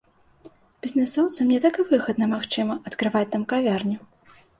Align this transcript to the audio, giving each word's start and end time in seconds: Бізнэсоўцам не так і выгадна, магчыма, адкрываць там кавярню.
Бізнэсоўцам 0.85 1.51
не 1.55 1.59
так 1.65 1.77
і 1.83 1.85
выгадна, 1.91 2.25
магчыма, 2.31 2.79
адкрываць 2.91 3.23
там 3.37 3.45
кавярню. 3.53 3.99